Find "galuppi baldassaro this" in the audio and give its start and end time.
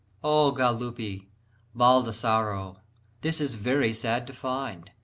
0.51-3.39